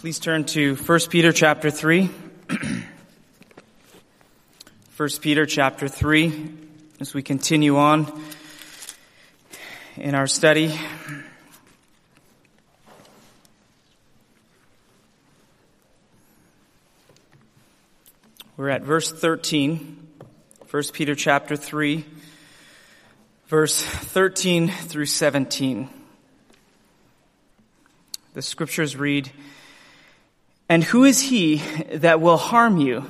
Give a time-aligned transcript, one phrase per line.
[0.00, 2.06] Please turn to 1 Peter chapter 3.
[4.96, 6.54] 1 Peter chapter 3
[7.00, 8.10] as we continue on
[9.96, 10.74] in our study.
[18.56, 20.08] We're at verse 13,
[20.70, 22.06] 1 Peter chapter 3,
[23.48, 25.90] verse 13 through 17.
[28.32, 29.30] The scriptures read,
[30.70, 31.56] And who is he
[31.94, 33.04] that will harm you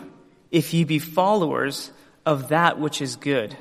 [0.50, 1.92] if ye be followers
[2.24, 3.55] of that which is good?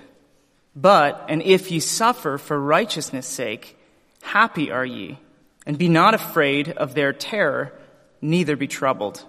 [0.74, 3.78] But, and if ye suffer for righteousness' sake,
[4.22, 5.20] happy are ye,
[5.66, 7.74] and be not afraid of their terror,
[8.22, 9.26] neither be troubled.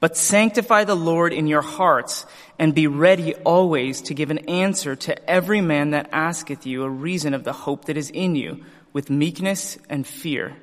[0.00, 2.26] But sanctify the Lord in your hearts,
[2.58, 6.90] and be ready always to give an answer to every man that asketh you a
[6.90, 10.54] reason of the hope that is in you, with meekness and fear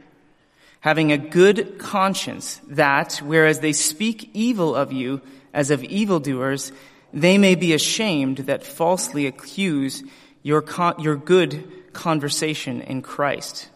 [0.81, 5.21] having a good conscience that, whereas they speak evil of you
[5.53, 6.71] as of evildoers,
[7.13, 10.03] they may be ashamed that falsely accuse
[10.43, 13.69] your, con- your good conversation in Christ.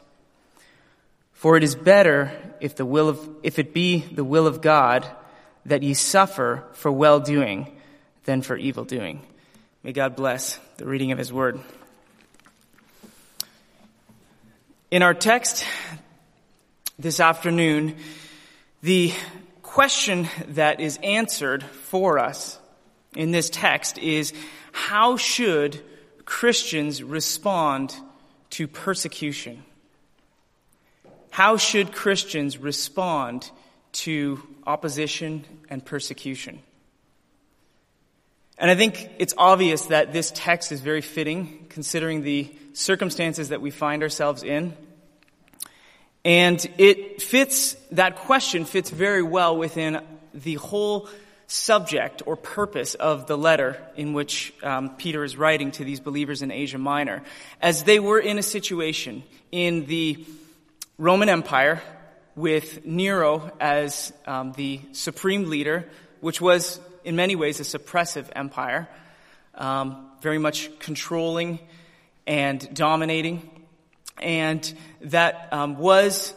[1.33, 5.05] For it is better if the will of, if it be the will of God
[5.65, 7.71] that ye suffer for well doing
[8.23, 9.21] than for evil doing.
[9.83, 11.59] May God bless the reading of his word.
[14.89, 15.65] In our text,
[16.97, 17.95] this afternoon,
[18.81, 19.13] the
[19.61, 22.57] question that is answered for us
[23.15, 24.33] in this text is
[24.71, 25.81] how should
[26.23, 27.95] Christians respond
[28.51, 29.63] to persecution?
[31.31, 33.49] How should Christians respond
[33.91, 36.59] to opposition and persecution?
[38.57, 43.59] And I think it's obvious that this text is very fitting considering the circumstances that
[43.59, 44.77] we find ourselves in
[46.25, 50.01] and it fits, that question fits very well within
[50.33, 51.07] the whole
[51.45, 56.41] subject or purpose of the letter in which um, Peter is writing to these believers
[56.41, 57.21] in Asia Minor.
[57.61, 59.21] As they were in a situation
[59.51, 60.25] in the
[60.97, 61.83] Roman Empire
[62.35, 65.87] with Nero as um, the supreme leader,
[66.21, 68.89] which was in many ways a suppressive empire,
[69.53, 71.59] um, very much controlling
[72.25, 73.47] and dominating
[74.21, 76.33] and that um, was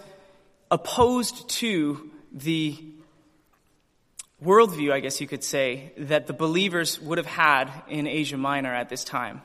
[0.71, 2.77] opposed to the
[4.45, 8.75] worldview, I guess you could say, that the believers would have had in Asia Minor
[8.75, 9.43] at this time.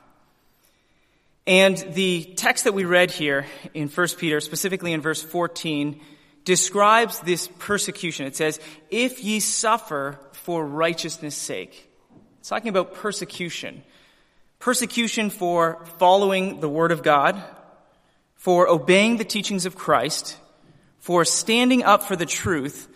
[1.46, 6.00] And the text that we read here in 1 Peter, specifically in verse 14,
[6.44, 8.26] describes this persecution.
[8.26, 11.90] It says, if ye suffer for righteousness' sake.
[12.38, 13.82] It's talking about persecution.
[14.58, 17.42] Persecution for following the Word of God,
[18.44, 20.36] for obeying the teachings of Christ,
[20.98, 22.88] for standing up for the truth,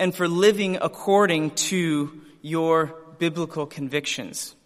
[0.00, 4.56] and for living according to your biblical convictions,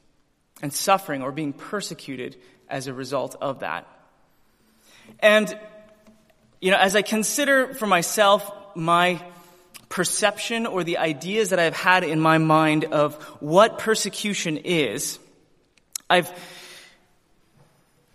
[0.62, 2.34] and suffering or being persecuted
[2.66, 3.86] as a result of that.
[5.20, 5.54] And,
[6.62, 9.20] you know, as I consider for myself my
[9.90, 15.18] perception or the ideas that I've had in my mind of what persecution is,
[16.08, 16.32] I've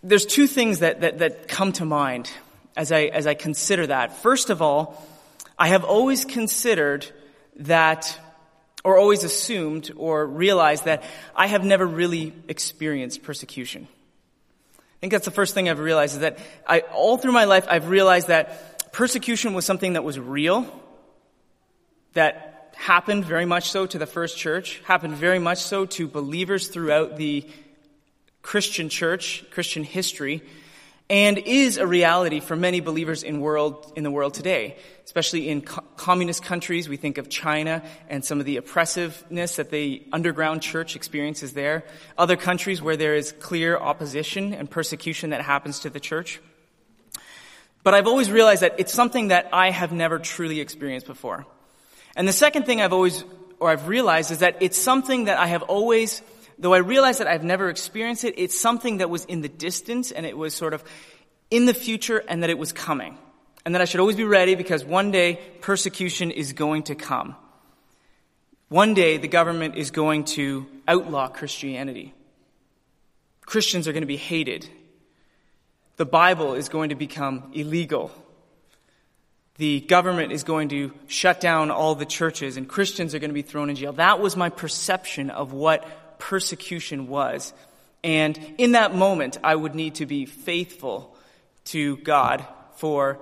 [0.02, 2.30] there's two things that, that, that come to mind
[2.76, 4.16] as I, as I consider that.
[4.18, 5.00] First of all,
[5.58, 7.06] I have always considered
[7.56, 8.18] that,
[8.84, 11.04] or always assumed or realized that
[11.36, 13.86] I have never really experienced persecution.
[14.78, 17.66] I think that's the first thing I've realized is that I, all through my life,
[17.68, 20.66] I've realized that persecution was something that was real,
[22.14, 26.68] that happened very much so to the first church, happened very much so to believers
[26.68, 27.46] throughout the
[28.42, 30.42] Christian church, Christian history,
[31.08, 34.76] and is a reality for many believers in world in the world today
[35.12, 36.88] especially in co- communist countries.
[36.88, 41.84] We think of china and some of the oppressiveness that the underground church experiences there.
[42.16, 46.40] Other countries where there is clear opposition and persecution that happens to the church.
[47.84, 51.46] But i've always realized that it's something that i have never truly experienced before.
[52.16, 53.24] And the second thing i've always
[53.58, 56.22] or i've realized is that it's something that i have always
[56.62, 60.12] though I realize that I've never experienced it, it's something that was in the distance
[60.12, 60.84] and it was sort of
[61.50, 63.18] in the future and that it was coming.
[63.64, 67.34] And that I should always be ready because one day persecution is going to come.
[68.68, 72.14] One day the government is going to outlaw Christianity.
[73.44, 74.68] Christians are going to be hated.
[75.96, 78.12] The Bible is going to become illegal.
[79.56, 83.34] The government is going to shut down all the churches and Christians are going to
[83.34, 83.94] be thrown in jail.
[83.94, 85.86] That was my perception of what
[86.22, 87.52] persecution was.
[88.04, 91.16] And in that moment, I would need to be faithful
[91.66, 92.46] to God
[92.76, 93.18] for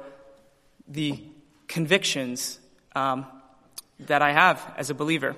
[0.86, 1.18] the
[1.66, 2.58] convictions
[2.94, 3.24] um,
[4.00, 5.34] that I have as a believer.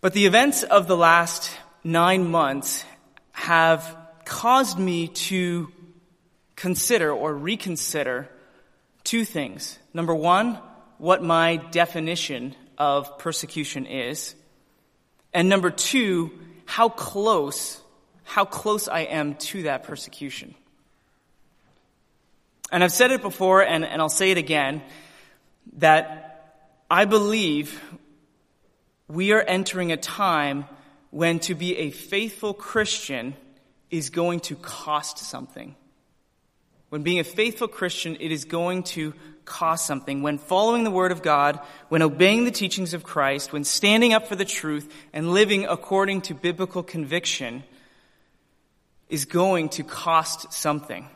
[0.00, 2.84] But the events of the last nine months
[3.30, 5.72] have caused me to
[6.56, 8.28] consider or reconsider
[9.04, 9.78] two things.
[9.94, 10.58] Number one,
[10.98, 14.34] what my definition of persecution is.
[15.36, 16.30] And number two,
[16.64, 17.78] how close,
[18.24, 20.54] how close I am to that persecution.
[22.72, 24.80] And I've said it before and, and I'll say it again
[25.74, 27.78] that I believe
[29.08, 30.64] we are entering a time
[31.10, 33.36] when to be a faithful Christian
[33.90, 35.76] is going to cost something.
[36.88, 39.12] When being a faithful Christian, it is going to
[39.46, 40.22] cost something.
[40.22, 41.58] When following the Word of God,
[41.88, 46.22] when obeying the teachings of Christ, when standing up for the truth and living according
[46.22, 47.64] to biblical conviction
[49.08, 51.08] is going to cost something.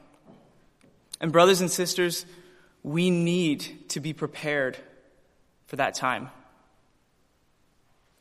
[1.21, 2.25] And brothers and sisters,
[2.83, 4.79] we need to be prepared
[5.67, 6.31] for that time.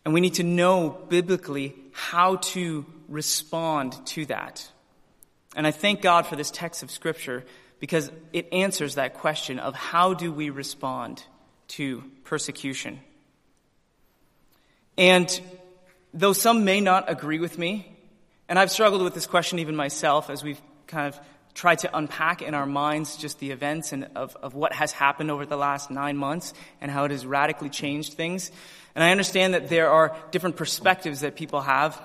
[0.04, 4.68] And we need to know biblically how to respond to that.
[5.56, 7.46] And I thank God for this text of Scripture
[7.80, 11.24] because it answers that question of how do we respond
[11.70, 13.00] to persecution.
[14.98, 15.42] And
[16.14, 17.96] though some may not agree with me,
[18.50, 21.20] and I've struggled with this question even myself as we've kind of
[21.54, 25.32] tried to unpack in our minds just the events and of, of what has happened
[25.32, 28.52] over the last nine months and how it has radically changed things.
[28.96, 32.02] And I understand that there are different perspectives that people have.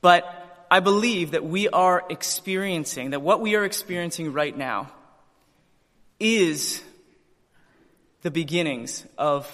[0.00, 4.90] But I believe that we are experiencing, that what we are experiencing right now
[6.18, 6.82] is
[8.22, 9.50] the beginnings of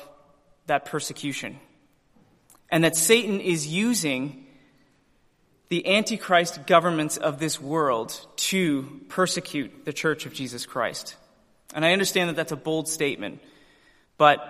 [0.66, 1.58] that persecution.
[2.70, 4.46] And that Satan is using
[5.68, 11.16] the Antichrist governments of this world to persecute the church of Jesus Christ.
[11.74, 13.40] And I understand that that's a bold statement,
[14.18, 14.40] but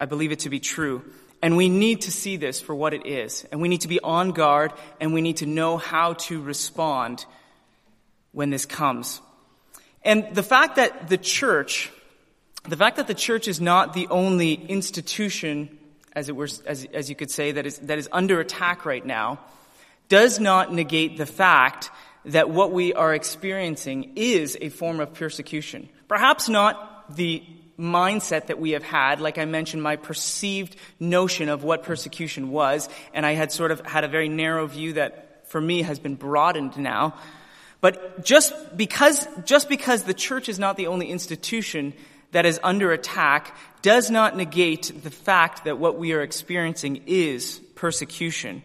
[0.00, 1.04] I believe it to be true.
[1.44, 3.44] And we need to see this for what it is.
[3.52, 7.26] And we need to be on guard and we need to know how to respond
[8.32, 9.20] when this comes.
[10.00, 11.92] And the fact that the church,
[12.66, 15.78] the fact that the church is not the only institution,
[16.14, 19.04] as it were, as, as you could say, that is, that is under attack right
[19.04, 19.38] now,
[20.08, 21.90] does not negate the fact
[22.24, 25.90] that what we are experiencing is a form of persecution.
[26.08, 27.42] Perhaps not the
[27.78, 29.20] mindset that we have had.
[29.20, 33.80] Like I mentioned, my perceived notion of what persecution was, and I had sort of
[33.80, 37.14] had a very narrow view that for me has been broadened now.
[37.80, 41.92] But just because, just because the church is not the only institution
[42.32, 47.60] that is under attack does not negate the fact that what we are experiencing is
[47.74, 48.62] persecution.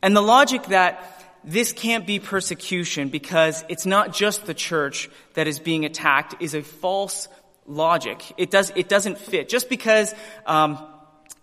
[0.00, 5.46] And the logic that this can't be persecution because it's not just the church that
[5.46, 7.28] is being attacked is a false
[7.66, 8.32] logic.
[8.36, 9.48] It does, it doesn't fit.
[9.48, 10.14] Just because,
[10.46, 10.78] um,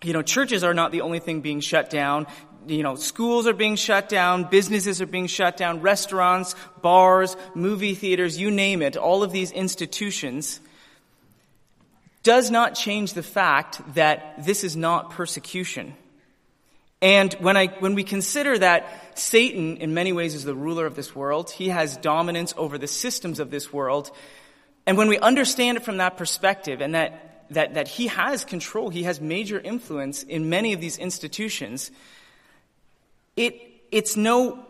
[0.02, 2.26] you know, churches are not the only thing being shut down.
[2.66, 7.94] You know, schools are being shut down, businesses are being shut down, restaurants, bars, movie
[7.94, 10.60] theaters, you name it, all of these institutions
[12.22, 15.94] does not change the fact that this is not persecution.
[17.02, 20.96] And when I, when we consider that Satan in many ways is the ruler of
[20.96, 24.10] this world, he has dominance over the systems of this world,
[24.86, 28.90] and when we understand it from that perspective and that, that, that he has control,
[28.90, 31.90] he has major influence in many of these institutions,
[33.36, 34.64] it, it's no,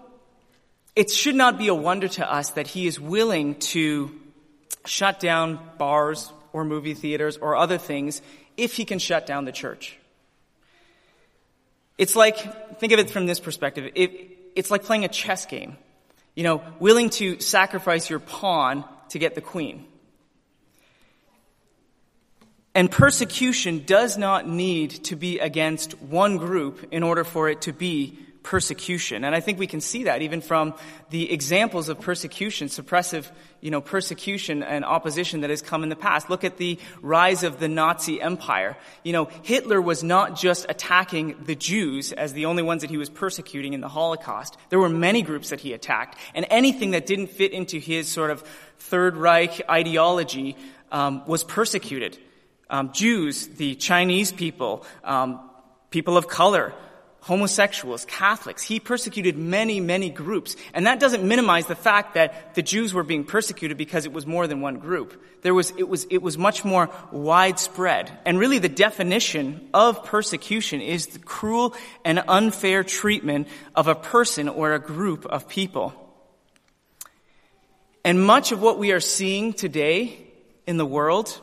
[0.94, 4.10] it should not be a wonder to us that he is willing to
[4.86, 8.22] shut down bars or movie theaters or other things
[8.56, 9.98] if he can shut down the church.
[11.98, 13.90] It's like, think of it from this perspective.
[13.94, 15.76] It, it's like playing a chess game.
[16.34, 19.86] You know, willing to sacrifice your pawn to get the queen.
[22.74, 27.72] And persecution does not need to be against one group in order for it to
[27.72, 29.24] be persecution.
[29.24, 30.74] And I think we can see that even from
[31.10, 35.96] the examples of persecution, suppressive, you know, persecution and opposition that has come in the
[35.96, 36.28] past.
[36.28, 38.76] Look at the rise of the Nazi empire.
[39.02, 42.98] You know, Hitler was not just attacking the Jews as the only ones that he
[42.98, 44.58] was persecuting in the Holocaust.
[44.68, 46.18] There were many groups that he attacked.
[46.34, 48.42] And anything that didn't fit into his sort of
[48.78, 50.56] Third Reich ideology
[50.92, 52.18] um, was persecuted
[52.71, 55.40] um, Jews, the Chinese people, um,
[55.90, 56.73] people of color,
[57.25, 58.62] homosexuals, Catholics.
[58.62, 60.56] He persecuted many, many groups.
[60.75, 64.26] And that doesn't minimize the fact that the Jews were being persecuted because it was
[64.26, 65.23] more than one group.
[65.40, 68.12] There was, it was, it was much more widespread.
[68.26, 74.50] And really the definition of persecution is the cruel and unfair treatment of a person
[74.50, 75.94] or a group of people.
[78.04, 80.18] And much of what we are seeing today
[80.66, 81.40] in the world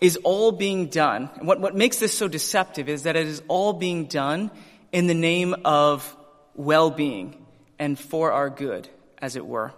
[0.00, 1.30] is all being done.
[1.36, 4.50] And what, what makes this so deceptive is that it is all being done
[4.92, 6.16] in the name of
[6.54, 7.44] well-being
[7.78, 9.72] and for our good, as it were.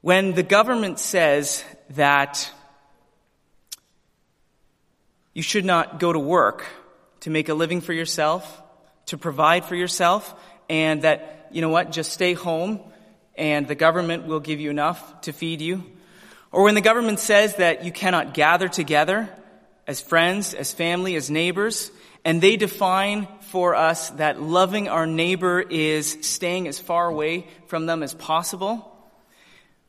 [0.00, 2.50] When the government says that
[5.32, 6.64] you should not go to work
[7.20, 8.62] to make a living for yourself,
[9.06, 10.34] to provide for yourself,
[10.68, 12.80] and that, you know what, just stay home
[13.34, 15.84] and the government will give you enough to feed you.
[16.52, 19.28] Or when the government says that you cannot gather together
[19.86, 21.90] as friends, as family, as neighbors,
[22.24, 27.86] and they define for us that loving our neighbor is staying as far away from
[27.86, 28.88] them as possible.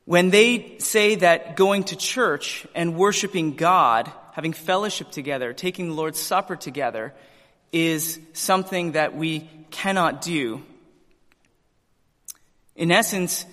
[0.05, 5.93] When they say that going to church and worshiping God, having fellowship together, taking the
[5.93, 7.13] Lord's Supper together,
[7.71, 10.63] is something that we cannot do.
[12.75, 13.45] In essence,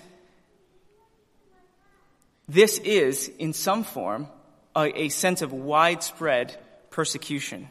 [2.53, 4.27] this is, in some form,
[4.75, 6.55] a, a sense of widespread
[6.89, 7.69] persecution.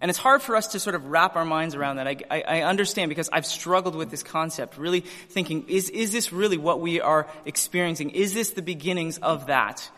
[0.00, 2.08] And it's hard for us to sort of wrap our minds around that.
[2.08, 6.32] I, I, I, understand because I've struggled with this concept, really thinking, is, is this
[6.32, 8.10] really what we are experiencing?
[8.10, 9.88] Is this the beginnings of that?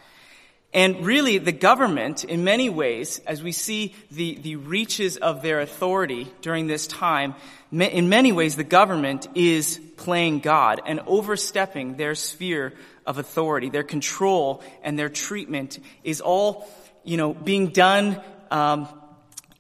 [0.75, 5.61] And really, the government, in many ways, as we see the, the reaches of their
[5.61, 7.37] authority during this time,
[7.71, 12.73] in many ways, the government is playing God and overstepping their sphere
[13.07, 13.71] of authority.
[13.71, 16.69] Their control and their treatment is all,
[17.05, 18.89] you know, being done um,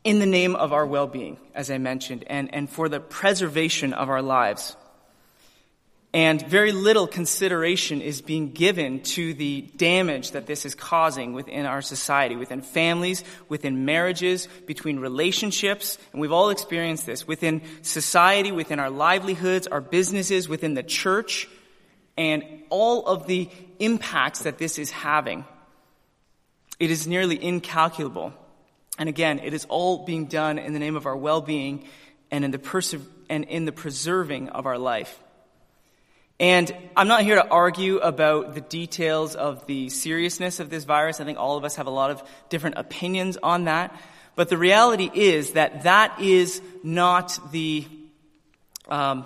[0.02, 4.08] in the name of our well-being, as I mentioned, and, and for the preservation of
[4.10, 4.76] our lives.
[6.14, 11.66] And very little consideration is being given to the damage that this is causing within
[11.66, 18.52] our society, within families, within marriages, between relationships, and we've all experienced this, within society,
[18.52, 21.48] within our livelihoods, our businesses, within the church,
[22.16, 25.44] and all of the impacts that this is having.
[26.78, 28.32] It is nearly incalculable.
[29.00, 31.88] And again, it is all being done in the name of our well-being
[32.30, 32.94] and in the perse-
[33.28, 35.18] and in the preserving of our life.
[36.40, 41.20] And I'm not here to argue about the details of the seriousness of this virus.
[41.20, 43.94] I think all of us have a lot of different opinions on that.
[44.34, 47.86] But the reality is that that is not the,
[48.88, 49.24] um,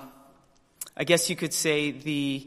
[0.97, 2.47] I guess you could say the,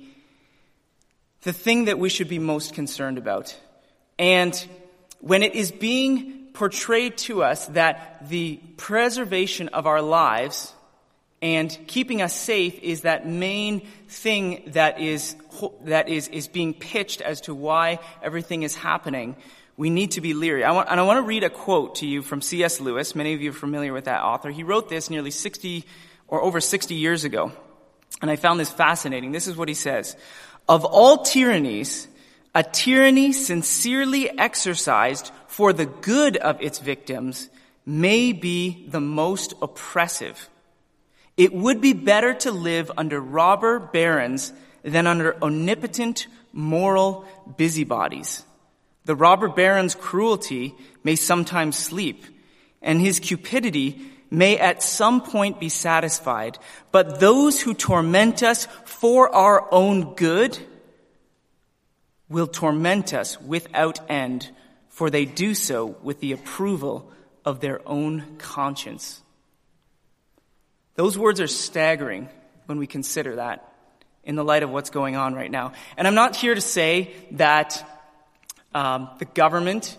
[1.41, 3.57] the thing that we should be most concerned about.
[4.19, 4.53] And
[5.21, 10.73] when it is being portrayed to us that the preservation of our lives
[11.41, 15.35] and keeping us safe is that main thing that is,
[15.85, 19.35] that is, is being pitched as to why everything is happening.
[19.75, 20.63] We need to be leery.
[20.63, 22.79] I want, and I want to read a quote to you from C.S.
[22.79, 23.15] Lewis.
[23.15, 24.51] Many of you are familiar with that author.
[24.51, 25.83] He wrote this nearly 60
[26.27, 27.51] or over 60 years ago.
[28.21, 29.31] And I found this fascinating.
[29.31, 30.15] This is what he says.
[30.69, 32.07] Of all tyrannies,
[32.53, 37.49] a tyranny sincerely exercised for the good of its victims
[37.83, 40.50] may be the most oppressive.
[41.37, 47.25] It would be better to live under robber barons than under omnipotent moral
[47.57, 48.43] busybodies.
[49.05, 52.23] The robber baron's cruelty may sometimes sleep,
[52.81, 56.57] and his cupidity may at some point be satisfied,
[56.91, 60.57] but those who torment us for our own good
[62.29, 64.49] will torment us without end
[64.91, 67.11] for they do so with the approval
[67.43, 69.20] of their own conscience.
[70.95, 72.29] Those words are staggering
[72.65, 73.67] when we consider that
[74.23, 75.73] in the light of what's going on right now.
[75.97, 77.83] And I'm not here to say that
[78.73, 79.97] um, the government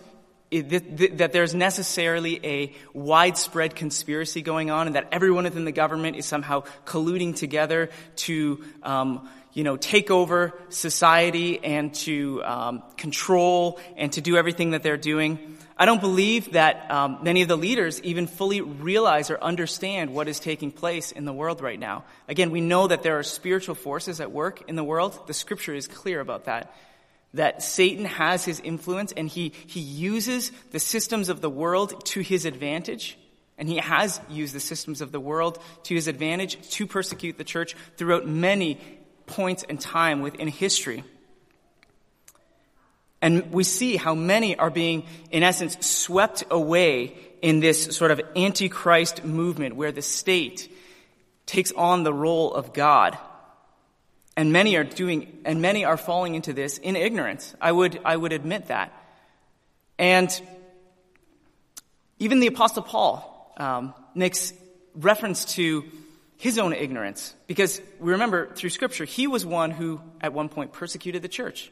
[0.51, 6.27] that there's necessarily a widespread conspiracy going on and that everyone within the government is
[6.27, 14.11] somehow colluding together to um, you know, take over society and to um, control and
[14.13, 15.57] to do everything that they're doing.
[15.75, 20.27] I don't believe that um, many of the leaders even fully realize or understand what
[20.27, 22.05] is taking place in the world right now.
[22.27, 25.19] Again, we know that there are spiritual forces at work in the world.
[25.25, 26.75] The scripture is clear about that.
[27.33, 32.21] That Satan has his influence and he, he uses the systems of the world to
[32.21, 33.17] his advantage.
[33.57, 37.43] And he has used the systems of the world to his advantage to persecute the
[37.43, 38.79] church throughout many
[39.25, 41.03] points in time within history.
[43.23, 48.19] And we see how many are being, in essence, swept away in this sort of
[48.35, 50.69] antichrist movement where the state
[51.45, 53.17] takes on the role of God.
[54.35, 57.55] And many are doing, and many are falling into this in ignorance.
[57.61, 58.91] I would, I would admit that.
[59.97, 60.29] And
[62.19, 64.51] even the apostle Paul um, makes
[64.95, 65.85] reference to
[66.35, 67.33] his own ignorance.
[67.47, 71.71] Because we remember through scripture, he was one who at one point persecuted the church.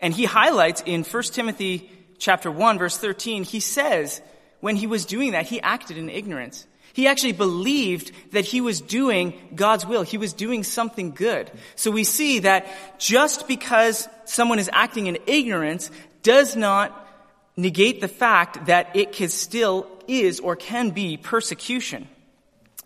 [0.00, 4.20] And he highlights in 1 Timothy chapter 1, verse 13, he says
[4.60, 6.66] when he was doing that, he acted in ignorance.
[6.92, 10.02] He actually believed that he was doing God's will.
[10.02, 11.50] He was doing something good.
[11.74, 12.66] So we see that
[12.98, 15.90] just because someone is acting in ignorance
[16.22, 17.06] does not
[17.54, 22.08] negate the fact that it can still is or can be persecution.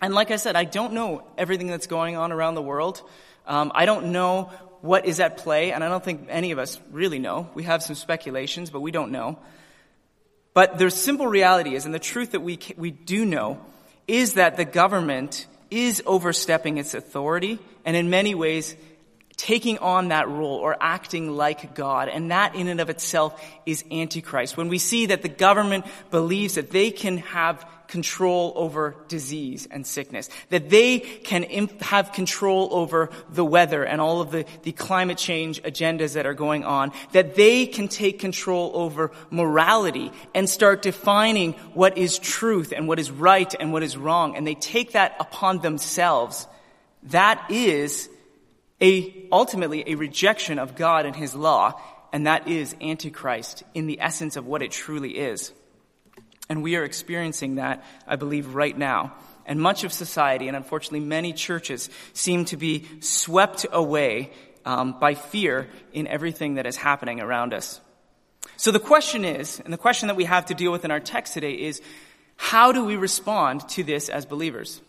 [0.03, 3.03] And like I said, I don't know everything that's going on around the world.
[3.47, 6.81] Um, I don't know what is at play, and I don't think any of us
[6.91, 7.51] really know.
[7.55, 9.39] We have some speculations, but we don't know.
[10.55, 13.61] But the simple reality is, and the truth that we, we do know,
[14.09, 18.75] is that the government is overstepping its authority, and in many ways,
[19.37, 22.09] taking on that role or acting like God.
[22.09, 24.57] And that in and of itself is Antichrist.
[24.57, 29.87] When we see that the government believes that they can have control over disease and
[29.87, 34.73] sickness, that they can imp- have control over the weather and all of the, the
[34.73, 40.49] climate change agendas that are going on, that they can take control over morality and
[40.49, 44.37] start defining what is truth and what is right and what is wrong.
[44.37, 46.47] And they take that upon themselves.
[47.05, 48.09] That is
[48.81, 51.81] a, ultimately a rejection of God and His law,
[52.13, 55.53] and that is Antichrist in the essence of what it truly is.
[56.51, 59.15] And we are experiencing that, I believe, right now.
[59.47, 64.33] And much of society, and unfortunately many churches, seem to be swept away
[64.65, 67.81] um, by fear in everything that is happening around us.
[68.57, 71.01] So the question is, and the question that we have to deal with in our
[71.01, 71.81] text today is,
[72.37, 74.81] how do we respond to this as believers?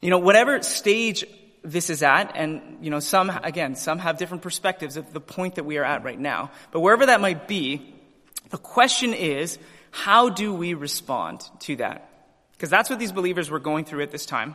[0.00, 1.24] You know, whatever stage
[1.62, 5.56] this is at, and you know, some again, some have different perspectives of the point
[5.56, 6.50] that we are at right now.
[6.70, 7.94] But wherever that might be,
[8.50, 9.58] the question is,
[9.98, 12.08] how do we respond to that?
[12.52, 14.54] Because that's what these believers were going through at this time.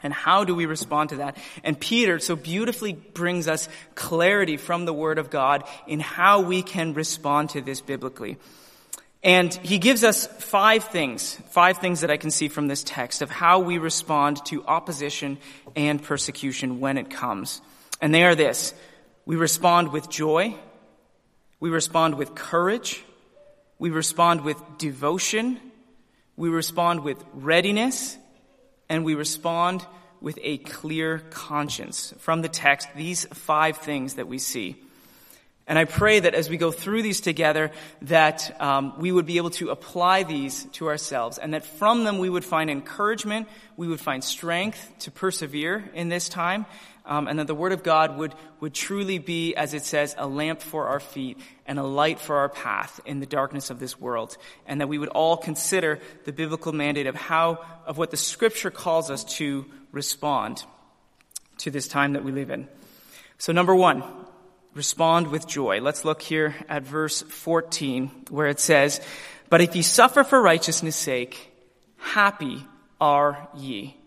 [0.00, 1.36] And how do we respond to that?
[1.64, 6.62] And Peter so beautifully brings us clarity from the Word of God in how we
[6.62, 8.38] can respond to this biblically.
[9.24, 13.22] And he gives us five things, five things that I can see from this text
[13.22, 15.38] of how we respond to opposition
[15.74, 17.60] and persecution when it comes.
[18.00, 18.72] And they are this.
[19.26, 20.54] We respond with joy.
[21.58, 23.02] We respond with courage.
[23.80, 25.58] We respond with devotion.
[26.36, 28.16] We respond with readiness.
[28.90, 29.84] And we respond
[30.20, 32.12] with a clear conscience.
[32.18, 34.76] From the text, these five things that we see.
[35.66, 37.70] And I pray that as we go through these together,
[38.02, 42.18] that um, we would be able to apply these to ourselves, and that from them
[42.18, 46.66] we would find encouragement, we would find strength to persevere in this time,
[47.10, 50.26] um, and that the Word of God would would truly be, as it says, a
[50.26, 54.00] lamp for our feet and a light for our path in the darkness of this
[54.00, 58.16] world, and that we would all consider the biblical mandate of how of what the
[58.16, 60.64] Scripture calls us to respond
[61.58, 62.68] to this time that we live in.
[63.38, 64.04] So, number one,
[64.74, 65.80] respond with joy.
[65.80, 69.00] Let's look here at verse 14 where it says,
[69.48, 71.52] But if ye suffer for righteousness' sake,
[71.98, 72.64] happy
[73.00, 73.99] are ye.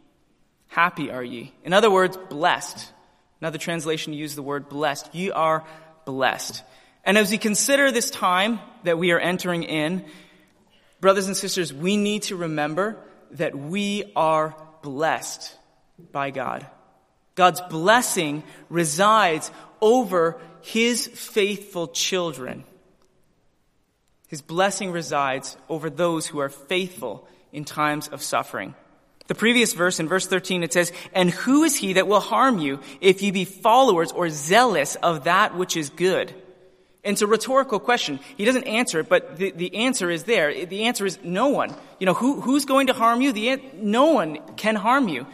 [0.73, 1.53] Happy are ye.
[1.63, 2.91] In other words, blessed.
[3.39, 5.13] Another translation uses the word blessed.
[5.13, 5.63] Ye are
[6.03, 6.63] blessed.
[7.03, 10.03] And as we consider this time that we are entering in,
[10.99, 12.97] brothers and sisters, we need to remember
[13.33, 15.55] that we are blessed
[16.11, 16.65] by God.
[17.35, 22.63] God's blessing resides over his faithful children.
[24.27, 28.73] His blessing resides over those who are faithful in times of suffering.
[29.27, 32.59] The previous verse, in verse 13, it says, And who is he that will harm
[32.59, 36.33] you if you be followers or zealous of that which is good?
[37.05, 38.19] And it's a rhetorical question.
[38.37, 40.65] He doesn't answer it, but the, the answer is there.
[40.65, 41.73] The answer is no one.
[41.99, 43.31] You know, who, who's going to harm you?
[43.33, 45.25] The, no one can harm you.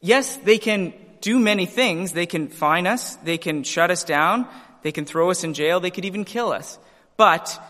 [0.00, 2.12] Yes, they can do many things.
[2.12, 4.46] They can fine us, they can shut us down,
[4.82, 6.78] they can throw us in jail, they could even kill us.
[7.16, 7.60] But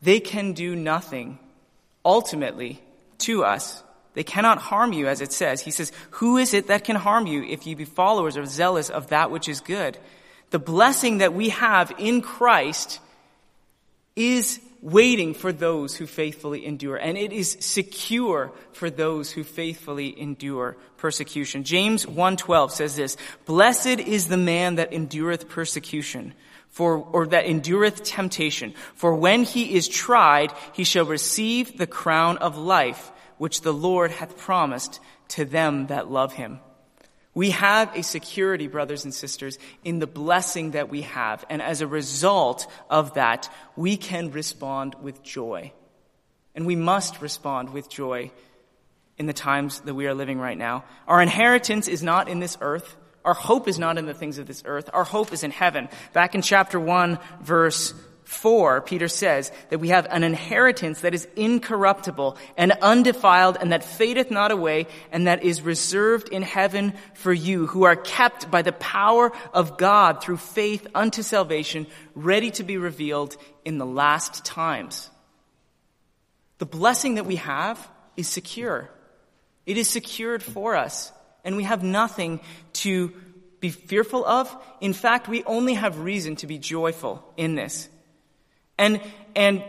[0.00, 1.38] they can do nothing
[2.04, 2.80] ultimately
[3.18, 3.82] to us.
[4.16, 5.60] They cannot harm you, as it says.
[5.60, 8.88] He says, Who is it that can harm you if you be followers or zealous
[8.88, 9.98] of that which is good?
[10.48, 12.98] The blessing that we have in Christ
[14.16, 20.18] is waiting for those who faithfully endure, and it is secure for those who faithfully
[20.18, 21.62] endure persecution.
[21.62, 26.32] James 1:12 says this, "Blessed is the man that endureth persecution."
[26.70, 28.74] For, or that endureth temptation.
[28.94, 34.10] For when he is tried, he shall receive the crown of life, which the Lord
[34.10, 36.60] hath promised to them that love him.
[37.34, 41.44] We have a security, brothers and sisters, in the blessing that we have.
[41.50, 45.72] And as a result of that, we can respond with joy.
[46.54, 48.30] And we must respond with joy
[49.18, 50.84] in the times that we are living right now.
[51.06, 52.96] Our inheritance is not in this earth.
[53.22, 54.88] Our hope is not in the things of this earth.
[54.94, 55.90] Our hope is in heaven.
[56.14, 57.92] Back in chapter 1, verse
[58.26, 63.84] For, Peter says, that we have an inheritance that is incorruptible and undefiled and that
[63.84, 68.62] fadeth not away and that is reserved in heaven for you who are kept by
[68.62, 71.86] the power of God through faith unto salvation,
[72.16, 75.08] ready to be revealed in the last times.
[76.58, 77.78] The blessing that we have
[78.16, 78.90] is secure.
[79.66, 81.12] It is secured for us
[81.44, 82.40] and we have nothing
[82.72, 83.12] to
[83.60, 84.52] be fearful of.
[84.80, 87.88] In fact, we only have reason to be joyful in this.
[88.78, 89.00] And,
[89.34, 89.62] and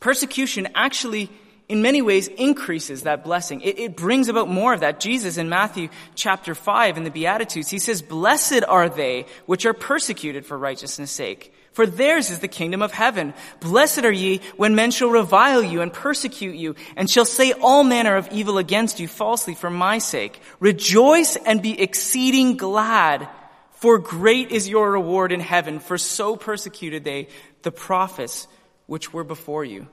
[0.00, 1.30] persecution actually,
[1.68, 3.60] in many ways, increases that blessing.
[3.60, 5.00] It, it brings about more of that.
[5.00, 9.74] Jesus in Matthew chapter 5 in the Beatitudes, he says, Blessed are they which are
[9.74, 11.54] persecuted for righteousness' sake.
[11.72, 13.32] For theirs is the kingdom of heaven.
[13.60, 17.84] Blessed are ye when men shall revile you and persecute you and shall say all
[17.84, 20.40] manner of evil against you falsely for my sake.
[20.58, 23.28] Rejoice and be exceeding glad,
[23.74, 27.28] for great is your reward in heaven, for so persecuted they
[27.62, 28.46] the prophets
[28.86, 29.86] which were before you.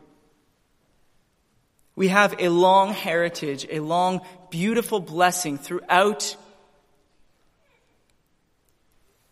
[1.96, 6.36] We have a long heritage, a long, beautiful blessing throughout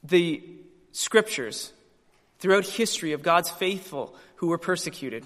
[0.04, 0.43] the
[0.91, 1.71] scriptures,
[2.39, 5.26] throughout history of God's faithful who were persecuted.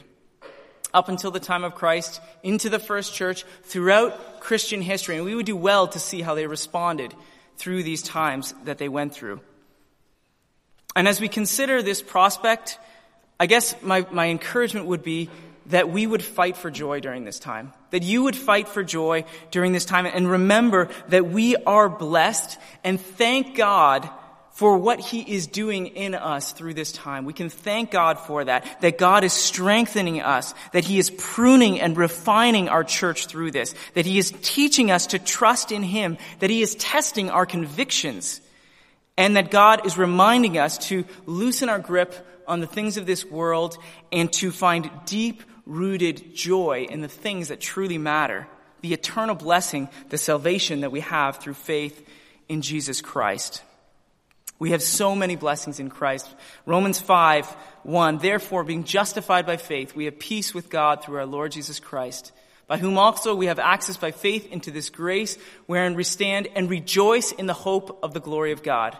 [0.93, 5.15] Up until the time of Christ, into the first church, throughout Christian history.
[5.15, 7.13] And we would do well to see how they responded
[7.57, 9.39] through these times that they went through.
[10.95, 12.79] And as we consider this prospect,
[13.39, 15.29] I guess my, my encouragement would be
[15.67, 17.73] that we would fight for joy during this time.
[17.91, 22.57] That you would fight for joy during this time and remember that we are blessed
[22.83, 24.09] and thank God
[24.59, 27.23] for what He is doing in us through this time.
[27.23, 31.79] We can thank God for that, that God is strengthening us, that He is pruning
[31.79, 36.17] and refining our church through this, that He is teaching us to trust in Him,
[36.39, 38.41] that He is testing our convictions,
[39.15, 42.13] and that God is reminding us to loosen our grip
[42.49, 43.77] on the things of this world
[44.11, 48.47] and to find deep rooted joy in the things that truly matter.
[48.81, 52.05] The eternal blessing, the salvation that we have through faith
[52.49, 53.61] in Jesus Christ.
[54.57, 56.27] We have so many blessings in Christ.
[56.65, 57.45] Romans 5,
[57.83, 58.17] 1.
[58.17, 62.33] Therefore, being justified by faith, we have peace with God through our Lord Jesus Christ,
[62.67, 66.69] by whom also we have access by faith into this grace wherein we stand and
[66.69, 68.97] rejoice in the hope of the glory of God.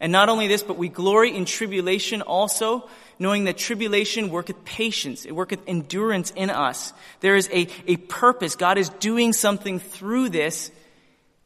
[0.00, 5.26] And not only this, but we glory in tribulation also, knowing that tribulation worketh patience.
[5.26, 6.94] It worketh endurance in us.
[7.20, 8.56] There is a, a purpose.
[8.56, 10.70] God is doing something through this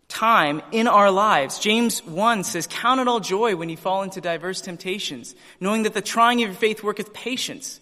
[0.06, 1.58] time in our lives.
[1.58, 5.94] James 1 says, Count it all joy when you fall into diverse temptations, knowing that
[5.94, 7.80] the trying of your faith worketh patience.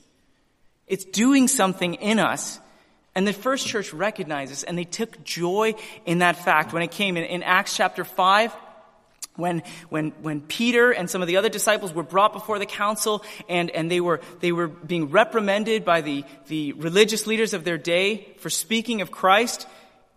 [0.87, 2.58] It's doing something in us.
[3.14, 5.74] And the first church recognizes and they took joy
[6.06, 8.56] in that fact when it came in, in Acts chapter 5.
[9.36, 13.24] When, when, when Peter and some of the other disciples were brought before the council
[13.48, 17.78] and, and they were, they were being reprimanded by the, the religious leaders of their
[17.78, 19.66] day for speaking of Christ,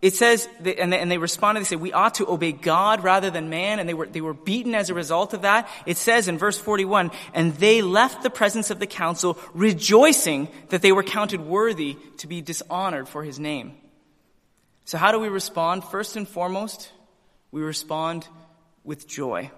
[0.02, 3.30] it says, and they, and they responded, they said, we ought to obey God rather
[3.30, 5.68] than man, and they were, they were beaten as a result of that.
[5.86, 10.82] It says in verse 41, and they left the presence of the council rejoicing that
[10.82, 13.78] they were counted worthy to be dishonored for his name.
[14.84, 15.82] So how do we respond?
[15.84, 16.92] First and foremost,
[17.50, 18.28] we respond
[18.86, 19.50] with joy.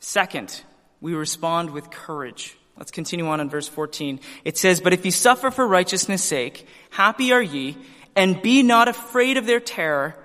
[0.00, 0.62] Second,
[1.00, 2.56] we respond with courage.
[2.76, 4.18] Let's continue on in verse 14.
[4.44, 7.76] It says, But if ye suffer for righteousness' sake, happy are ye,
[8.16, 10.16] and be not afraid of their terror,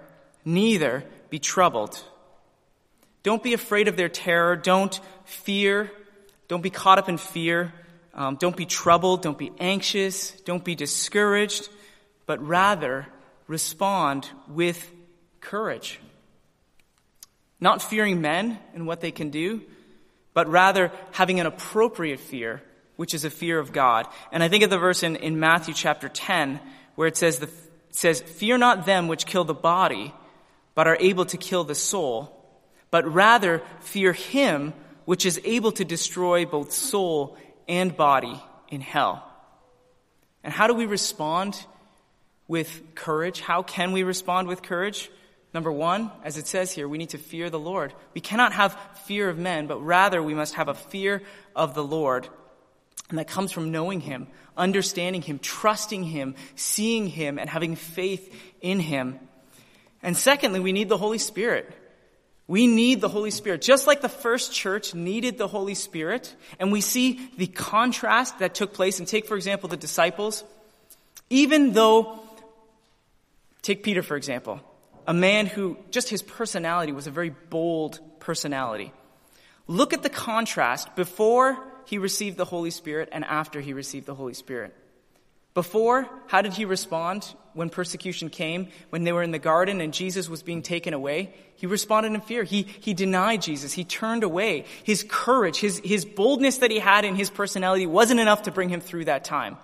[0.46, 2.02] neither be troubled.
[3.24, 4.56] Don't be afraid of their terror.
[4.56, 5.92] Don't fear.
[6.48, 7.74] Don't be caught up in fear.
[8.14, 9.22] Um, don't be troubled.
[9.22, 10.32] Don't be anxious.
[10.42, 11.68] Don't be discouraged,
[12.26, 13.08] but rather
[13.48, 14.92] respond with
[15.42, 16.00] courage.
[17.66, 19.64] Not fearing men and what they can do,
[20.36, 22.62] but rather having an appropriate fear,
[22.96, 24.06] which is a fear of God.
[24.32, 26.60] And I think of the verse in, in Matthew chapter 10,
[26.94, 30.14] where it says, the, it says, Fear not them which kill the body,
[30.76, 32.40] but are able to kill the soul,
[32.92, 34.72] but rather fear him
[35.06, 37.36] which is able to destroy both soul
[37.68, 39.28] and body in hell.
[40.44, 41.66] And how do we respond
[42.48, 43.42] with courage?
[43.42, 45.10] How can we respond with courage?
[45.56, 47.94] Number one, as it says here, we need to fear the Lord.
[48.14, 51.22] We cannot have fear of men, but rather we must have a fear
[51.56, 52.28] of the Lord.
[53.08, 58.36] And that comes from knowing Him, understanding Him, trusting Him, seeing Him, and having faith
[58.60, 59.18] in Him.
[60.04, 61.72] And secondly, we need the Holy Spirit.
[62.48, 63.62] We need the Holy Spirit.
[63.62, 68.56] Just like the first church needed the Holy Spirit, and we see the contrast that
[68.56, 70.44] took place, and take, for example, the disciples.
[71.30, 72.20] Even though,
[73.62, 74.60] take Peter, for example
[75.08, 78.92] a man who just his personality was a very bold personality.
[79.68, 84.16] Look at the contrast before he received the Holy Spirit and after he received the
[84.16, 84.76] Holy Spirit.
[85.54, 89.94] Before, how did he respond when persecution came, when they were in the garden and
[89.94, 91.34] Jesus was being taken away?
[91.56, 92.44] He responded in fear.
[92.44, 93.72] He, he denied Jesus.
[93.72, 94.66] He turned away.
[94.84, 98.68] His courage, his, his boldness that he had in his personality wasn't enough to bring
[98.68, 99.58] him through that time.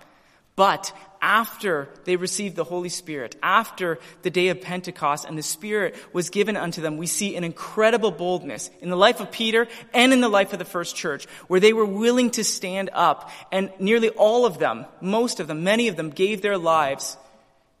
[0.56, 5.94] But after they received the Holy Spirit, after the day of Pentecost and the Spirit
[6.12, 10.12] was given unto them, we see an incredible boldness in the life of Peter and
[10.12, 13.72] in the life of the first church, where they were willing to stand up and
[13.78, 17.16] nearly all of them, most of them, many of them gave their lives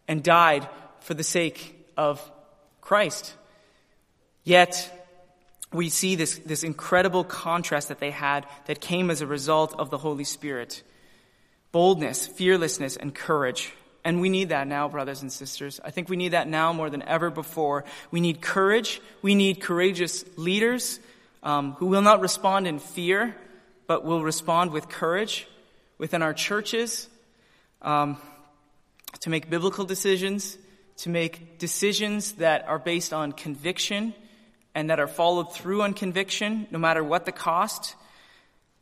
[0.06, 0.68] and died
[1.00, 2.22] for the sake of
[2.80, 3.34] Christ.
[4.44, 4.90] Yet,
[5.72, 9.90] we see this, this incredible contrast that they had that came as a result of
[9.90, 10.82] the Holy Spirit
[11.72, 13.72] boldness, fearlessness, and courage.
[14.04, 15.80] And we need that now, brothers and sisters.
[15.84, 17.84] I think we need that now more than ever before.
[18.10, 19.00] We need courage.
[19.22, 21.00] We need courageous leaders
[21.42, 23.34] um, who will not respond in fear,
[23.86, 25.46] but will respond with courage
[25.98, 27.08] within our churches
[27.80, 28.16] um,
[29.20, 30.58] to make biblical decisions,
[30.98, 34.14] to make decisions that are based on conviction
[34.74, 37.94] and that are followed through on conviction, no matter what the cost.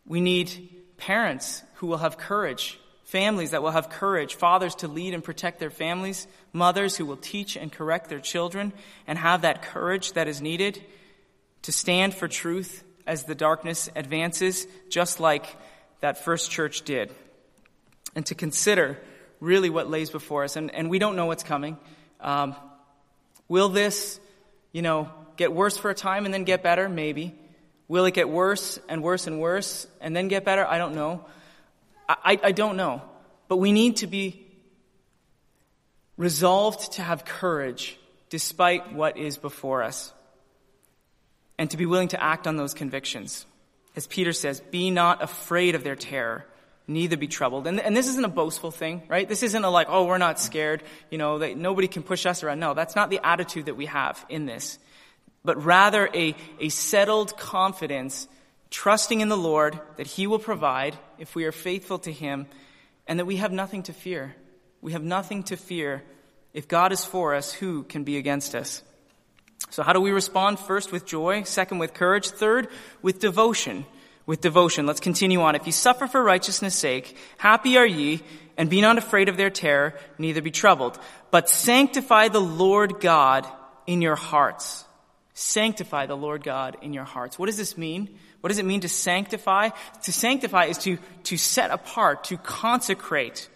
[0.06, 2.78] We need parents who will have courage
[3.10, 7.16] families that will have courage, fathers to lead and protect their families, mothers who will
[7.16, 8.72] teach and correct their children
[9.08, 10.80] and have that courage that is needed
[11.62, 15.44] to stand for truth as the darkness advances, just like
[16.00, 17.12] that first church did.
[18.14, 18.96] And to consider
[19.40, 20.54] really what lays before us.
[20.54, 21.78] And, and we don't know what's coming.
[22.20, 22.54] Um,
[23.48, 24.20] will this,
[24.70, 26.88] you know, get worse for a time and then get better?
[26.88, 27.34] Maybe.
[27.90, 30.64] Will it get worse and worse and worse and then get better?
[30.64, 31.24] I don't know.
[32.08, 33.02] I, I don't know.
[33.48, 34.46] But we need to be
[36.16, 37.98] resolved to have courage
[38.28, 40.12] despite what is before us
[41.58, 43.44] and to be willing to act on those convictions.
[43.96, 46.46] As Peter says, be not afraid of their terror,
[46.86, 47.66] neither be troubled.
[47.66, 49.28] And, and this isn't a boastful thing, right?
[49.28, 52.60] This isn't a like, oh, we're not scared, you know, nobody can push us around.
[52.60, 54.78] No, that's not the attitude that we have in this.
[55.44, 58.28] But rather a, a settled confidence
[58.70, 62.46] trusting in the Lord that He will provide if we are faithful to Him,
[63.06, 64.34] and that we have nothing to fear.
[64.80, 66.02] We have nothing to fear.
[66.52, 68.82] If God is for us, who can be against us?
[69.70, 70.58] So, how do we respond?
[70.58, 71.42] First, with joy.
[71.42, 72.28] Second, with courage.
[72.30, 72.68] Third,
[73.02, 73.84] with devotion.
[74.26, 74.86] With devotion.
[74.86, 75.54] Let's continue on.
[75.54, 78.22] If you suffer for righteousness' sake, happy are ye,
[78.56, 80.98] and be not afraid of their terror, neither be troubled.
[81.30, 83.46] But sanctify the Lord God
[83.86, 84.84] in your hearts.
[85.40, 87.38] Sanctify the Lord God in your hearts.
[87.38, 88.18] What does this mean?
[88.42, 89.70] What does it mean to sanctify?
[90.02, 93.48] To sanctify is to, to set apart, to consecrate.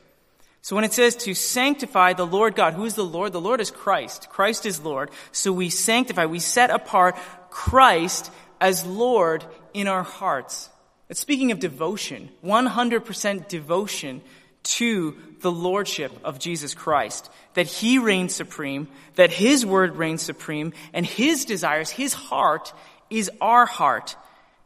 [0.63, 3.35] So when it says to sanctify the Lord God, who is the Lord?
[3.35, 4.31] The Lord is Christ.
[4.31, 5.11] Christ is Lord.
[5.31, 7.19] So we sanctify, we set apart
[7.51, 8.31] Christ
[8.63, 9.45] as Lord
[9.75, 10.71] in our hearts.
[11.09, 14.23] But speaking of devotion, 100% devotion
[14.65, 17.31] to the Lordship of Jesus Christ.
[17.55, 22.73] That He reigns supreme, that His word reigns supreme, and His desires, His heart
[23.11, 24.17] is our heart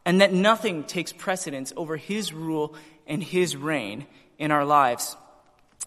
[0.08, 2.74] and that nothing takes precedence over His rule
[3.06, 4.06] and His reign
[4.38, 5.14] in our lives.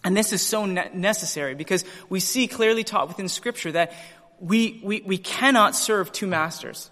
[0.04, 3.92] And this is so ne- necessary because we see clearly taught within Scripture that
[4.38, 6.88] we, we, we cannot serve two masters.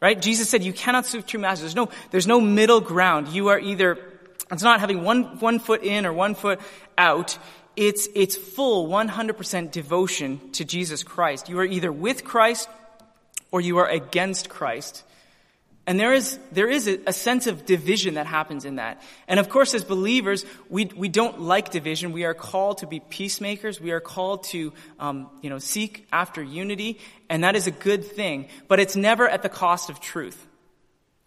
[0.00, 0.20] Right?
[0.20, 1.62] Jesus said you cannot serve two masters.
[1.62, 3.28] There's no, there's no middle ground.
[3.28, 3.96] You are either,
[4.54, 6.60] it's not having one, one foot in or one foot
[6.96, 7.38] out.
[7.76, 11.48] It's, it's full 100% devotion to Jesus Christ.
[11.48, 12.68] You are either with Christ
[13.50, 15.02] or you are against Christ.
[15.86, 19.02] And there is, there is a, a, sense of division that happens in that.
[19.28, 22.12] And of course, as believers, we, we don't like division.
[22.12, 23.80] We are called to be peacemakers.
[23.80, 27.00] We are called to, um, you know, seek after unity.
[27.28, 28.48] And that is a good thing.
[28.66, 30.46] But it's never at the cost of truth.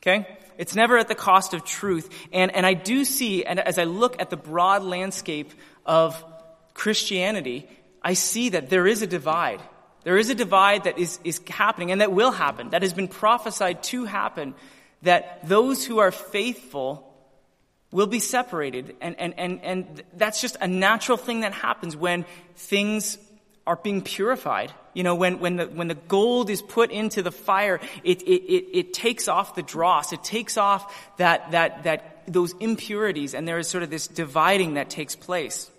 [0.02, 0.26] Okay?
[0.58, 2.10] It's never at the cost of truth.
[2.32, 5.52] And, and I do see, and as I look at the broad landscape
[5.86, 6.24] of
[6.74, 7.68] Christianity,
[8.02, 9.62] I see that there is a divide.
[10.04, 13.08] There is a divide that is, is happening and that will happen, that has been
[13.08, 14.56] prophesied to happen,
[15.02, 17.04] that those who are faithful
[17.92, 18.96] will be separated.
[19.02, 23.18] And, and, and, and that's just a natural thing that happens when things
[23.68, 24.72] are being purified.
[24.94, 28.52] You know, when, when, the, when the gold is put into the fire, it, it,
[28.52, 30.14] it, it takes off the dross.
[30.14, 34.76] It takes off that, that, that, those impurities, and there is sort of this dividing
[34.76, 35.70] that takes place.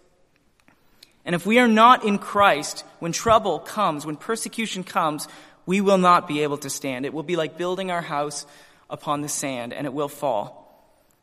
[1.24, 5.26] And if we are not in Christ, when trouble comes, when persecution comes,
[5.66, 7.04] we will not be able to stand.
[7.04, 8.46] It will be like building our house
[8.88, 10.64] upon the sand, and it will fall.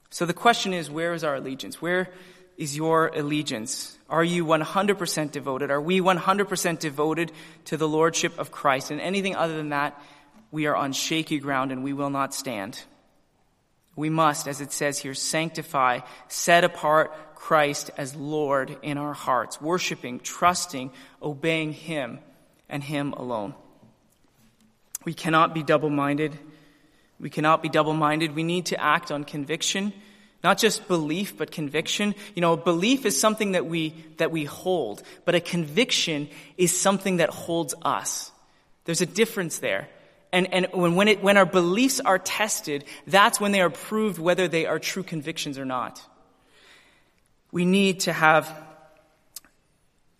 [0.10, 1.82] So the question is, where is our allegiance?
[1.82, 2.10] Where
[2.58, 3.98] is your allegiance?
[4.10, 5.72] Are you 100% devoted?
[5.72, 7.32] Are we 100% devoted
[7.66, 8.92] to the Lordship of Christ?
[8.92, 10.02] And anything other than that,
[10.52, 12.80] we are on shaky ground and we will not stand.
[13.96, 19.62] We must, as it says here, sanctify, set apart Christ as Lord in our hearts,
[19.62, 20.92] worshiping, trusting,
[21.22, 22.20] obeying Him
[22.70, 23.54] and Him alone.
[25.06, 26.38] We cannot be double minded.
[27.20, 28.36] We cannot be double minded.
[28.36, 29.94] We need to act on conviction,
[30.46, 32.14] not just belief, but conviction.
[32.36, 37.18] You know, belief is something that we, that we hold, but a conviction is something
[37.18, 38.32] that holds us.
[38.84, 39.90] There's a difference there.
[40.32, 44.20] And, and when, when, it, when our beliefs are tested, that's when they are proved
[44.20, 46.00] whether they are true convictions or not.
[47.52, 48.46] We need to have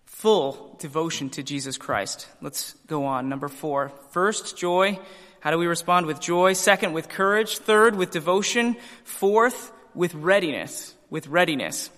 [0.06, 2.26] full devotion to Jesus Christ.
[2.42, 3.28] Let's go on.
[3.28, 3.92] Number four.
[4.10, 4.98] First, joy.
[5.38, 6.54] How do we respond with joy?
[6.54, 7.58] Second, with courage.
[7.58, 8.74] Third, with devotion.
[9.04, 10.94] Fourth, with readiness.
[11.10, 11.90] With readiness.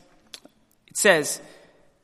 [0.87, 1.41] It says,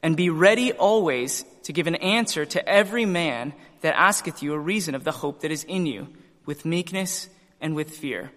[0.03, 4.59] and be ready always to give an answer to every man that asketh you a
[4.59, 6.09] reason of the hope that is in you,
[6.45, 7.29] with meekness
[7.61, 8.31] and with fear.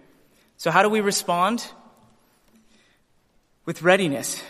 [0.56, 1.66] So how do we respond?
[3.66, 4.42] With readiness.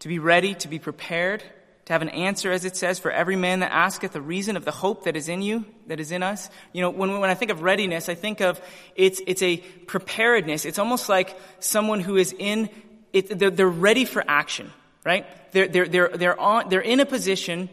[0.00, 1.42] To be ready, to be prepared,
[1.88, 4.66] to have an answer, as it says, for every man that asketh a reason of
[4.66, 6.50] the hope that is in you, that is in us.
[6.74, 8.60] You know, when, when I think of readiness, I think of
[8.94, 10.66] it's, it's a preparedness.
[10.66, 12.68] It's almost like someone who is in,
[13.14, 14.70] it, they're, they're ready for action,
[15.02, 15.24] right?
[15.52, 17.70] They're, they're, they're, they're on, they're in a position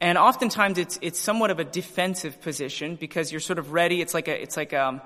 [0.00, 4.00] and oftentimes it's, it's somewhat of a defensive position because you're sort of ready.
[4.00, 5.00] It's like a, it's like a, um,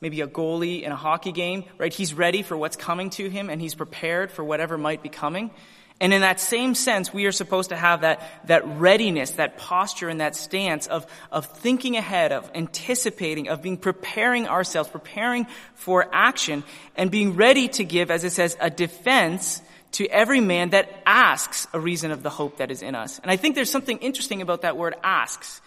[0.00, 1.92] maybe a goalie in a hockey game, right?
[1.92, 5.50] He's ready for what's coming to him and he's prepared for whatever might be coming.
[5.98, 10.10] And in that same sense, we are supposed to have that, that readiness, that posture
[10.10, 16.06] and that stance of, of thinking ahead, of anticipating, of being preparing ourselves, preparing for
[16.12, 16.64] action
[16.96, 21.66] and being ready to give, as it says, a defense to every man that asks
[21.72, 23.18] a reason of the hope that is in us.
[23.20, 25.62] And I think there's something interesting about that word asks.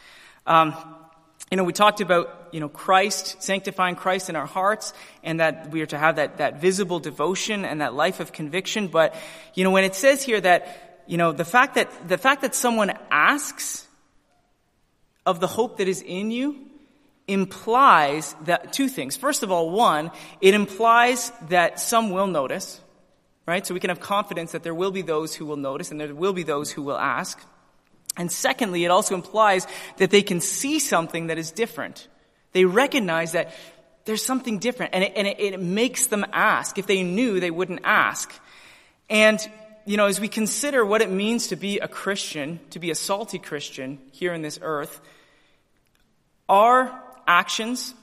[0.46, 0.76] Um,
[1.52, 5.72] you know, we talked about, you know, Christ, sanctifying Christ in our hearts, and that
[5.72, 8.88] we are to have that, that visible devotion and that life of conviction.
[8.88, 9.16] But,
[9.56, 12.54] you know, when it says here that, you know, the fact that, the fact that
[12.54, 13.88] someone asks
[15.26, 16.68] of the hope that is in you
[17.28, 19.18] implies that two things.
[19.18, 22.82] First of all, one, it implies that some will notice
[23.50, 23.66] right?
[23.66, 26.14] So we can have confidence that there will be those who will notice and there
[26.14, 27.44] will be those who will ask.
[28.20, 29.66] And secondly, it also implies
[29.98, 32.10] that they can see something that is different.
[32.52, 33.54] They recognize that
[34.04, 36.78] there's something different and it, and it, it makes them ask.
[36.78, 38.30] If they knew, they wouldn't ask.
[39.10, 39.40] And,
[39.86, 42.96] you know, as we consider what it means to be a Christian, to be a
[42.96, 45.00] salty Christian here in this earth,
[46.50, 47.94] our actions,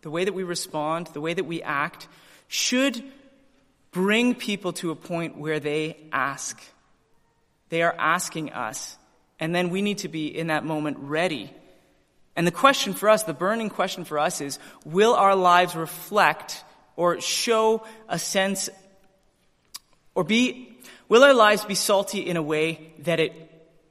[0.00, 2.08] the way that we respond, the way that we act,
[2.48, 3.04] should
[3.90, 6.58] bring people to a point where they ask.
[7.68, 8.96] They are asking us.
[9.38, 11.52] And then we need to be in that moment ready.
[12.36, 16.62] And the question for us, the burning question for us is, will our lives reflect
[16.94, 18.68] or show a sense
[20.14, 20.76] or be,
[21.08, 23.32] will our lives be salty in a way that it,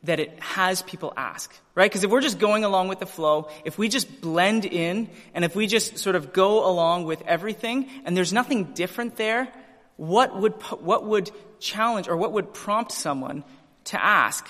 [0.03, 1.53] that it has people ask?
[1.75, 1.89] Right?
[1.89, 5.43] Because if we're just going along with the flow, if we just blend in, and
[5.43, 9.51] if we just sort of go along with everything, and there's nothing different there,
[9.97, 13.43] what would, what would challenge or what would prompt someone
[13.85, 14.47] to ask?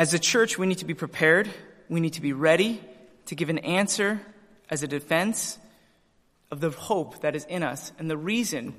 [0.00, 1.46] As a church, we need to be prepared.
[1.90, 2.80] We need to be ready
[3.26, 4.18] to give an answer
[4.70, 5.58] as a defense
[6.50, 8.74] of the hope that is in us and the reason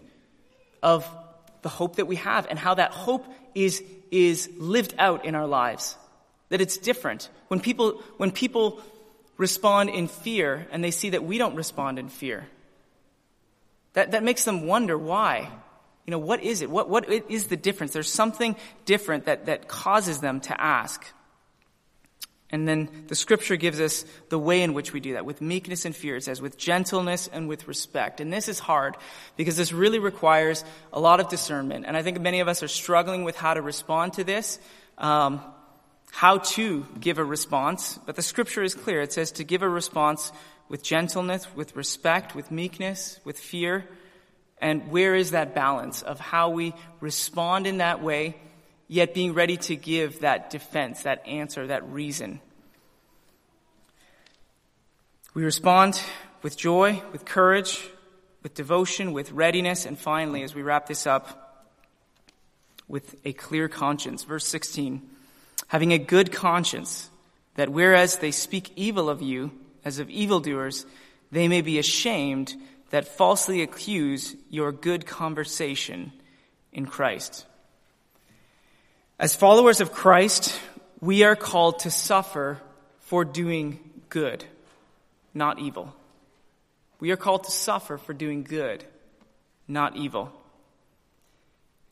[0.81, 1.07] of
[1.61, 5.45] the hope that we have and how that hope is, is lived out in our
[5.45, 5.95] lives.
[6.49, 7.29] That it's different.
[7.49, 8.81] When people, when people
[9.37, 12.47] respond in fear and they see that we don't respond in fear.
[13.93, 15.51] That, that makes them wonder why.
[16.05, 16.69] You know, what is it?
[16.69, 17.93] What, what is the difference?
[17.93, 21.05] There's something different that, that causes them to ask.
[22.49, 25.85] And then the scripture gives us the way in which we do that with meekness
[25.85, 26.17] and fear.
[26.17, 28.19] It says with gentleness and with respect.
[28.19, 28.97] And this is hard
[29.37, 31.85] because this really requires a lot of discernment.
[31.85, 34.59] And I think many of us are struggling with how to respond to this.
[34.97, 35.41] Um,
[36.11, 39.01] how to give a response, but the scripture is clear.
[39.01, 40.31] It says to give a response
[40.67, 43.87] with gentleness, with respect, with meekness, with fear.
[44.61, 48.37] And where is that balance of how we respond in that way,
[48.87, 52.39] yet being ready to give that defense, that answer, that reason?
[55.33, 55.99] We respond
[56.43, 57.89] with joy, with courage,
[58.43, 61.67] with devotion, with readiness, and finally, as we wrap this up,
[62.87, 64.23] with a clear conscience.
[64.23, 65.01] Verse 16
[65.67, 67.09] having a good conscience,
[67.55, 69.49] that whereas they speak evil of you
[69.85, 70.85] as of evildoers,
[71.31, 72.53] they may be ashamed
[72.91, 76.11] that falsely accuse your good conversation
[76.71, 77.45] in Christ.
[79.17, 80.59] As followers of Christ,
[80.99, 82.61] we are called to suffer
[82.99, 83.79] for doing
[84.09, 84.45] good,
[85.33, 85.95] not evil.
[86.99, 88.83] We are called to suffer for doing good,
[89.67, 90.31] not evil.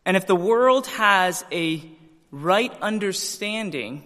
[0.05, 1.83] And if the world has a
[2.31, 4.03] right understanding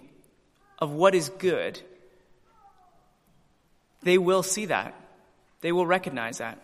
[0.79, 1.79] of what is good,
[4.01, 4.93] they will see that.
[5.61, 6.59] They will recognize that.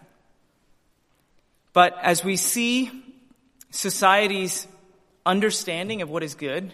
[1.80, 2.92] But as we see
[3.72, 4.68] society's
[5.26, 6.74] understanding of what is good,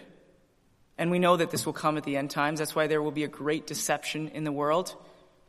[0.98, 3.12] and we know that this will come at the end times, that's why there will
[3.12, 4.96] be a great deception in the world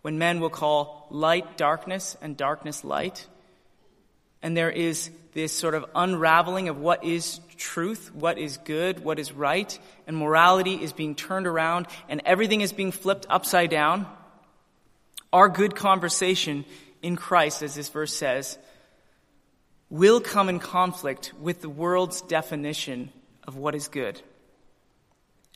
[0.03, 3.25] when men will call light darkness and darkness light.
[4.43, 9.17] And there is this sort of unraveling of what is truth, what is good, what
[9.17, 14.05] is right, and morality is being turned around and everything is being flipped upside down.
[15.33, 16.63] Our good conversation
[17.01, 18.59] in Christ, as this verse says,
[19.89, 23.09] will come in conflict with the world's definition
[23.47, 24.21] of what is good.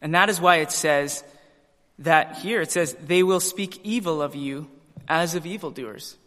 [0.01, 1.23] And that is why it says
[1.99, 4.67] that here it says, they will speak evil of you
[5.07, 6.17] as of evildoers.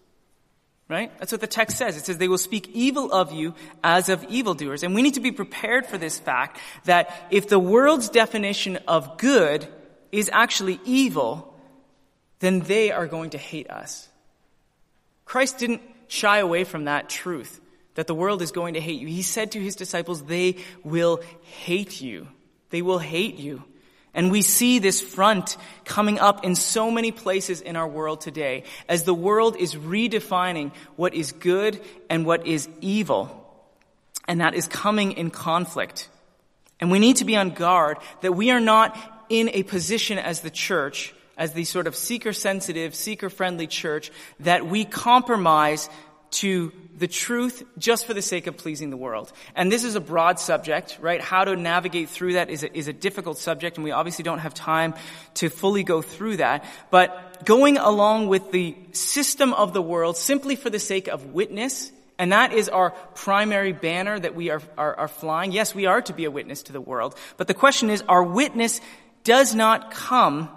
[0.86, 1.18] Right?
[1.18, 1.96] That's what the text says.
[1.96, 4.82] It says they will speak evil of you as of evildoers.
[4.82, 9.16] And we need to be prepared for this fact that if the world's definition of
[9.16, 9.66] good
[10.12, 11.54] is actually evil,
[12.40, 14.08] then they are going to hate us.
[15.24, 17.60] Christ didn't shy away from that truth
[17.94, 19.06] that the world is going to hate you.
[19.06, 22.28] He said to his disciples, they will hate you.
[22.70, 23.62] They will hate you.
[24.14, 28.62] And we see this front coming up in so many places in our world today
[28.88, 33.40] as the world is redefining what is good and what is evil.
[34.28, 36.08] And that is coming in conflict.
[36.80, 38.96] And we need to be on guard that we are not
[39.28, 44.12] in a position as the church, as the sort of seeker sensitive, seeker friendly church,
[44.40, 45.90] that we compromise
[46.30, 49.32] to the truth just for the sake of pleasing the world.
[49.54, 51.20] And this is a broad subject, right?
[51.20, 54.38] How to navigate through that is a, is a difficult subject, and we obviously don't
[54.38, 54.94] have time
[55.34, 56.64] to fully go through that.
[56.90, 61.90] But going along with the system of the world simply for the sake of witness,
[62.18, 65.52] and that is our primary banner that we are, are, are flying.
[65.52, 67.16] Yes, we are to be a witness to the world.
[67.36, 68.80] But the question is, our witness
[69.24, 70.48] does not come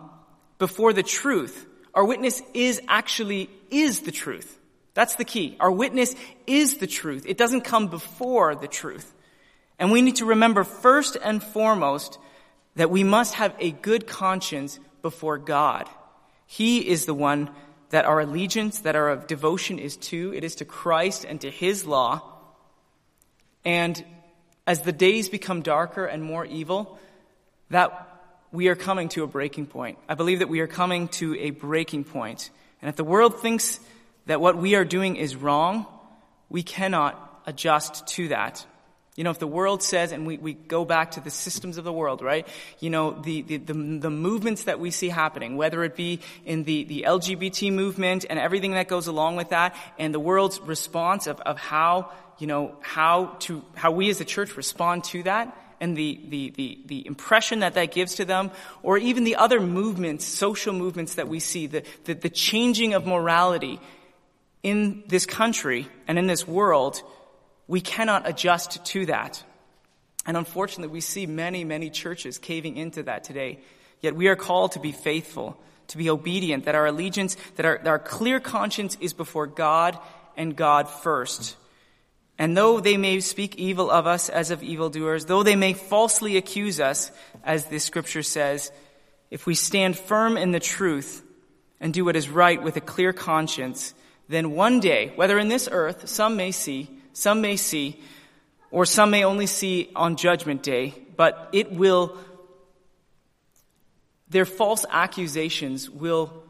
[0.59, 1.65] before the truth.
[1.93, 4.56] Our witness is actually, is the truth.
[4.97, 5.55] That's the key.
[5.59, 6.15] Our witness
[6.47, 7.25] is the truth.
[7.27, 9.13] It doesn't come before the truth.
[9.77, 12.17] And we need to remember first and foremost
[12.77, 15.87] that we must have a good conscience before God.
[16.47, 17.51] He is the one
[17.91, 20.33] that our allegiance, that our devotion is to.
[20.33, 22.23] It is to Christ and to His law.
[23.63, 24.03] And
[24.65, 26.97] as the days become darker and more evil,
[27.69, 28.19] that
[28.51, 29.99] we are coming to a breaking point.
[30.09, 32.49] I believe that we are coming to a breaking point.
[32.81, 33.79] And if the world thinks
[34.27, 35.85] that what we are doing is wrong,
[36.49, 38.65] we cannot adjust to that.
[39.15, 41.83] You know, if the world says, and we, we go back to the systems of
[41.83, 42.47] the world, right?
[42.79, 46.65] You know, the, the, the, the, movements that we see happening, whether it be in
[46.65, 51.25] the, the LGBT movement and everything that goes along with that, and the world's response
[51.25, 55.57] of, of how, you know, how to, how we as a church respond to that,
[55.79, 58.51] and the, the, the, the impression that that gives to them,
[58.83, 63.07] or even the other movements, social movements that we see, the, the, the changing of
[63.07, 63.79] morality,
[64.67, 67.01] in this country and in this world,
[67.67, 69.41] we cannot adjust to that.
[70.25, 73.59] And unfortunately, we see many, many churches caving into that today.
[74.01, 75.57] Yet we are called to be faithful,
[75.87, 79.97] to be obedient, that our allegiance, that our, that our clear conscience is before God
[80.35, 81.55] and God first.
[82.37, 86.35] And though they may speak evil of us as of evildoers, though they may falsely
[86.35, 87.09] accuse us,
[87.41, 88.69] as the scripture says,
[89.31, 91.23] if we stand firm in the truth
[91.79, 93.93] and do what is right with a clear conscience,
[94.27, 98.01] then one day, whether in this earth, some may see, some may see,
[98.71, 102.17] or some may only see on judgment day, but it will,
[104.29, 106.43] their false accusations will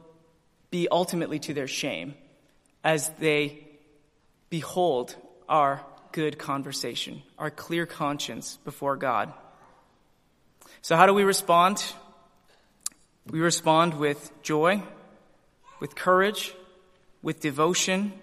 [0.72, 2.16] be ultimately to their shame
[2.84, 3.64] as they
[4.50, 5.16] behold
[5.48, 9.32] our good conversation, our clear conscience before God.
[10.82, 11.84] So how do we respond?
[13.30, 14.82] We respond with joy,
[15.80, 16.54] with courage,
[17.22, 18.14] with devotion,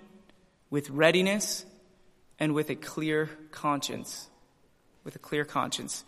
[0.71, 1.65] with readiness,
[2.39, 4.29] and with a clear conscience.
[5.05, 6.05] With a clear conscience.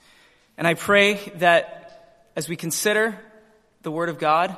[0.57, 3.19] And I pray that as we consider
[3.83, 4.57] the Word of God,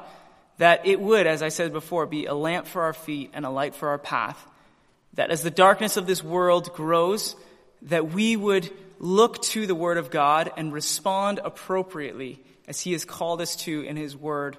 [0.59, 3.51] that it would, as I said before, be a lamp for our feet and a
[3.51, 4.45] light for our path.
[5.14, 7.37] That as the darkness of this world grows,
[7.83, 13.05] that we would look to the Word of God and respond appropriately as He has
[13.05, 14.57] called us to in His Word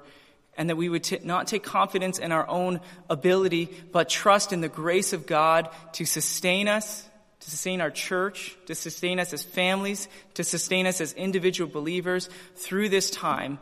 [0.60, 4.60] and that we would t- not take confidence in our own ability, but trust in
[4.60, 7.08] the grace of God to sustain us,
[7.40, 12.30] to sustain our church, to sustain us as families, to sustain us as individual believers
[12.58, 13.58] through this time,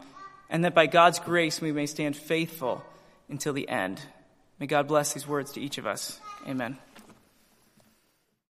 [0.50, 2.84] and that by God's grace we may stand faithful
[3.30, 4.02] until the end.
[4.60, 6.20] May God bless these words to each of us.
[6.48, 6.80] Amen.